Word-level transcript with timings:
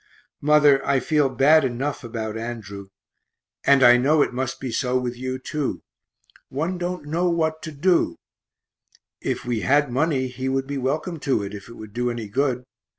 Mother, 0.41 0.83
I 0.83 0.99
feel 0.99 1.29
bad 1.29 1.63
enough 1.63 2.03
about 2.03 2.35
Andrew, 2.35 2.87
and 3.63 3.83
I 3.83 3.97
know 3.97 4.23
it 4.23 4.33
must 4.33 4.59
be 4.59 4.71
so 4.71 4.97
with 4.97 5.15
you 5.15 5.37
too 5.37 5.83
one 6.49 6.79
don't 6.79 7.05
know 7.05 7.29
what 7.29 7.61
to 7.61 7.71
do; 7.71 8.15
if 9.21 9.45
we 9.45 9.59
had 9.59 9.91
money 9.91 10.27
he 10.27 10.49
would 10.49 10.65
be 10.65 10.79
welcome 10.79 11.19
to 11.19 11.43
it, 11.43 11.53
if 11.53 11.69
it 11.69 11.73
would 11.73 11.93
do 11.93 12.09
any 12.09 12.27
good. 12.27 12.63